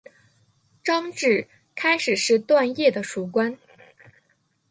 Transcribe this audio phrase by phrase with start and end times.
[0.83, 1.45] 张骘
[1.75, 3.55] 开始是段业的属官。